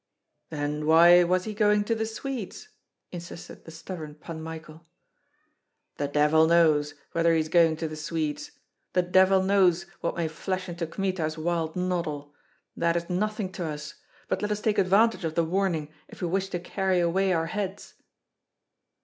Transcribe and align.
"Then 0.49 0.87
why 0.87 1.23
was 1.23 1.43
he 1.43 1.53
going 1.53 1.83
to 1.83 1.93
the 1.93 2.07
Swedes?" 2.07 2.69
insisted 3.11 3.65
the 3.65 3.69
stubborn 3.69 4.15
Pan 4.15 4.41
Michael. 4.41 4.87
"The 5.97 6.07
devil 6.07 6.47
knows, 6.47 6.95
whether 7.11 7.35
he 7.35 7.39
is 7.39 7.49
going 7.49 7.75
to 7.77 7.87
the 7.87 7.95
Swedes; 7.95 8.49
the 8.93 9.03
devil 9.03 9.43
knows 9.43 9.83
what 9.99 10.17
may 10.17 10.27
flash 10.27 10.67
into 10.67 10.87
Kmita's 10.87 11.37
wild 11.37 11.75
noddle. 11.75 12.33
That 12.75 12.95
is 12.95 13.11
nothing 13.11 13.51
to 13.51 13.65
us, 13.65 13.93
but 14.27 14.41
let 14.41 14.51
us 14.51 14.61
take 14.61 14.79
advantage 14.79 15.23
of 15.23 15.35
the 15.35 15.45
warning, 15.45 15.93
if 16.07 16.19
we 16.19 16.27
wish 16.27 16.49
to 16.49 16.59
carry 16.59 16.99
away 16.99 17.31
our 17.31 17.45
heads." 17.45 17.93